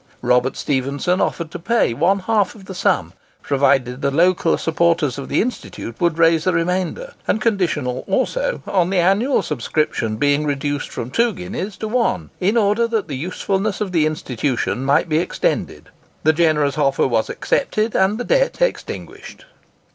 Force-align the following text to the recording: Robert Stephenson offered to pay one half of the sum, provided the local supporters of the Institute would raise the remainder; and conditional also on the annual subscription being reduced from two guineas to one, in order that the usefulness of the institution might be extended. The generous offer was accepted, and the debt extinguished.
Robert 0.23 0.57
Stephenson 0.57 1.21
offered 1.21 1.51
to 1.51 1.59
pay 1.59 1.93
one 1.93 2.21
half 2.21 2.55
of 2.55 2.65
the 2.65 2.73
sum, 2.73 3.13
provided 3.43 4.01
the 4.01 4.09
local 4.09 4.57
supporters 4.57 5.19
of 5.19 5.29
the 5.29 5.43
Institute 5.43 6.01
would 6.01 6.17
raise 6.17 6.45
the 6.45 6.53
remainder; 6.53 7.13
and 7.27 7.39
conditional 7.39 8.03
also 8.07 8.63
on 8.65 8.89
the 8.89 8.97
annual 8.97 9.43
subscription 9.43 10.15
being 10.17 10.43
reduced 10.43 10.89
from 10.89 11.11
two 11.11 11.33
guineas 11.33 11.77
to 11.77 11.87
one, 11.87 12.31
in 12.39 12.57
order 12.57 12.87
that 12.87 13.09
the 13.09 13.15
usefulness 13.15 13.79
of 13.79 13.91
the 13.91 14.07
institution 14.07 14.83
might 14.83 15.07
be 15.07 15.19
extended. 15.19 15.89
The 16.23 16.33
generous 16.33 16.79
offer 16.79 17.05
was 17.07 17.29
accepted, 17.29 17.95
and 17.95 18.17
the 18.17 18.23
debt 18.23 18.59
extinguished. 18.59 19.45